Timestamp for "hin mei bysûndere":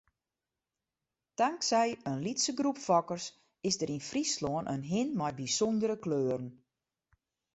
4.91-5.97